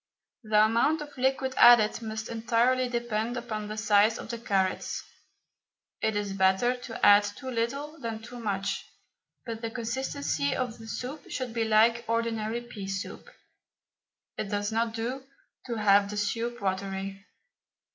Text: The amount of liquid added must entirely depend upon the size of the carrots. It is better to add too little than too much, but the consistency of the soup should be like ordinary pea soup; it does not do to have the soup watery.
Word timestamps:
The 0.41 0.65
amount 0.65 1.01
of 1.01 1.15
liquid 1.15 1.53
added 1.57 2.01
must 2.01 2.27
entirely 2.27 2.89
depend 2.89 3.37
upon 3.37 3.67
the 3.67 3.77
size 3.77 4.17
of 4.17 4.29
the 4.31 4.39
carrots. 4.39 5.03
It 6.01 6.15
is 6.15 6.33
better 6.33 6.75
to 6.75 7.05
add 7.05 7.23
too 7.23 7.51
little 7.51 7.99
than 7.99 8.19
too 8.19 8.39
much, 8.39 8.83
but 9.45 9.61
the 9.61 9.69
consistency 9.69 10.55
of 10.55 10.79
the 10.79 10.87
soup 10.87 11.29
should 11.29 11.53
be 11.53 11.65
like 11.65 12.03
ordinary 12.07 12.61
pea 12.61 12.87
soup; 12.87 13.29
it 14.39 14.49
does 14.49 14.71
not 14.71 14.95
do 14.95 15.23
to 15.67 15.75
have 15.75 16.09
the 16.09 16.17
soup 16.17 16.59
watery. 16.59 17.23